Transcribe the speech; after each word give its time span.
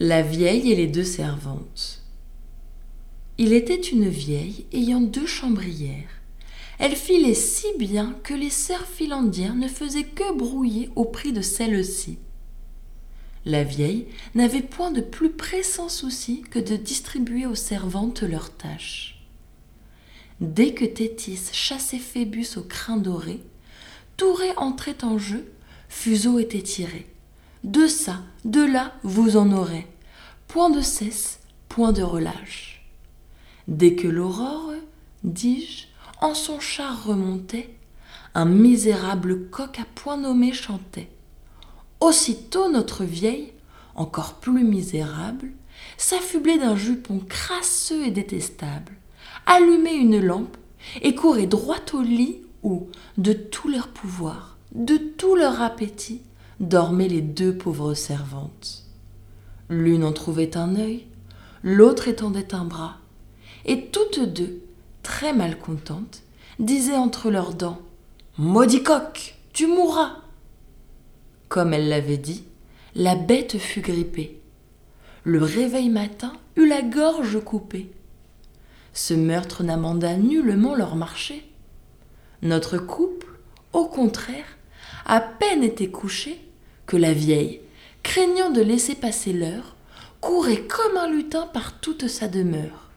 La 0.00 0.22
vieille 0.22 0.72
et 0.72 0.74
les 0.74 0.88
deux 0.88 1.04
servantes. 1.04 2.02
Il 3.38 3.52
était 3.52 3.80
une 3.80 4.08
vieille 4.08 4.66
ayant 4.72 5.00
deux 5.00 5.26
chambrières. 5.26 6.20
Elle 6.80 6.96
filait 6.96 7.32
si 7.32 7.68
bien 7.78 8.16
que 8.24 8.34
les 8.34 8.50
sœurs 8.50 8.88
filandières 8.88 9.54
ne 9.54 9.68
faisaient 9.68 10.02
que 10.02 10.36
brouiller 10.36 10.90
au 10.96 11.04
prix 11.04 11.32
de 11.32 11.42
celle-ci. 11.42 12.18
La 13.44 13.62
vieille 13.62 14.08
n'avait 14.34 14.62
point 14.62 14.90
de 14.90 15.00
plus 15.00 15.30
pressant 15.30 15.88
souci 15.88 16.42
que 16.50 16.58
de 16.58 16.74
distribuer 16.74 17.46
aux 17.46 17.54
servantes 17.54 18.22
leurs 18.22 18.52
tâches. 18.52 19.24
Dès 20.40 20.74
que 20.74 20.84
Tétis 20.84 21.50
chassait 21.52 21.98
Phébus 21.98 22.56
au 22.56 22.62
crin 22.62 22.96
doré, 22.96 23.38
Touré 24.16 24.48
entrait 24.56 25.04
en 25.04 25.18
jeu, 25.18 25.52
fuseau 25.88 26.40
était 26.40 26.62
tiré. 26.62 27.06
De 27.64 27.86
ça, 27.86 28.18
de 28.44 28.60
là, 28.60 28.92
vous 29.04 29.38
en 29.38 29.50
aurez. 29.50 29.86
Point 30.48 30.68
de 30.68 30.82
cesse, 30.82 31.40
point 31.70 31.92
de 31.92 32.02
relâche. 32.02 32.86
Dès 33.68 33.94
que 33.94 34.06
l'aurore, 34.06 34.72
dis-je, 35.22 35.86
en 36.20 36.34
son 36.34 36.60
char 36.60 37.06
remontait, 37.06 37.74
un 38.34 38.44
misérable 38.44 39.48
coq 39.48 39.78
à 39.78 39.86
point 39.94 40.18
nommé 40.18 40.52
chantait. 40.52 41.08
Aussitôt 42.00 42.70
notre 42.70 43.02
vieille, 43.02 43.54
encore 43.94 44.34
plus 44.34 44.62
misérable, 44.62 45.50
s'affublait 45.96 46.58
d'un 46.58 46.76
jupon 46.76 47.18
crasseux 47.26 48.04
et 48.04 48.10
détestable, 48.10 48.92
allumait 49.46 49.96
une 49.96 50.20
lampe 50.20 50.58
et 51.00 51.14
courait 51.14 51.46
droit 51.46 51.80
au 51.94 52.02
lit 52.02 52.42
où, 52.62 52.88
de 53.16 53.32
tout 53.32 53.68
leur 53.68 53.88
pouvoir, 53.88 54.58
de 54.74 54.98
tout 54.98 55.34
leur 55.34 55.62
appétit, 55.62 56.20
dormaient 56.60 57.08
les 57.08 57.22
deux 57.22 57.56
pauvres 57.56 57.94
servantes. 57.94 58.84
L'une 59.68 60.04
en 60.04 60.12
trouvait 60.12 60.56
un 60.56 60.76
œil, 60.76 61.06
l'autre 61.62 62.08
étendait 62.08 62.54
un 62.54 62.64
bras, 62.64 62.98
et 63.64 63.86
toutes 63.86 64.20
deux, 64.20 64.62
très 65.02 65.32
malcontentes, 65.32 66.22
disaient 66.58 66.96
entre 66.96 67.30
leurs 67.30 67.54
dents 67.54 67.80
Maudit 68.36 68.82
coq, 68.82 69.36
tu 69.52 69.66
mourras 69.66 70.16
Comme 71.48 71.72
elle 71.72 71.88
l'avait 71.88 72.18
dit, 72.18 72.44
la 72.94 73.14
bête 73.14 73.58
fut 73.58 73.80
grippée. 73.80 74.40
Le 75.22 75.42
réveil 75.42 75.88
matin 75.88 76.32
eut 76.56 76.66
la 76.66 76.82
gorge 76.82 77.42
coupée. 77.42 77.90
Ce 78.92 79.14
meurtre 79.14 79.62
n'amenda 79.62 80.16
nullement 80.16 80.74
leur 80.74 80.96
marché. 80.96 81.50
Notre 82.42 82.78
couple, 82.78 83.26
au 83.72 83.86
contraire, 83.86 84.44
à 85.04 85.20
peine 85.20 85.62
était 85.62 85.90
couché 85.90 86.40
que 86.86 86.96
la 86.96 87.12
vieille, 87.12 87.60
craignant 88.02 88.50
de 88.50 88.60
laisser 88.60 88.94
passer 88.94 89.32
l'heure, 89.32 89.76
courait 90.20 90.62
comme 90.62 90.96
un 90.96 91.08
lutin 91.08 91.46
par 91.46 91.80
toute 91.80 92.08
sa 92.08 92.28
demeure. 92.28 92.90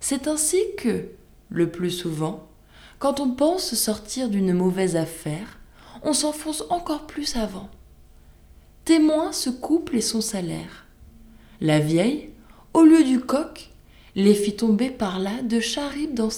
C'est 0.00 0.28
ainsi 0.28 0.60
que, 0.76 1.08
le 1.50 1.70
plus 1.70 1.90
souvent, 1.90 2.48
quand 2.98 3.20
on 3.20 3.30
pense 3.30 3.74
sortir 3.74 4.28
d'une 4.28 4.52
mauvaise 4.52 4.96
affaire, 4.96 5.58
on 6.02 6.12
s'enfonce 6.12 6.64
encore 6.70 7.06
plus 7.06 7.36
avant. 7.36 7.68
Témoin 8.84 9.32
ce 9.32 9.50
couple 9.50 9.96
et 9.96 10.00
son 10.00 10.20
salaire. 10.20 10.86
La 11.60 11.78
vieille, 11.78 12.30
au 12.72 12.82
lieu 12.82 13.04
du 13.04 13.20
coq, 13.20 13.70
les 14.14 14.34
fit 14.34 14.56
tomber 14.56 14.90
par 14.90 15.18
là 15.18 15.42
de 15.42 15.60
charybde 15.60 16.14
dans. 16.14 16.30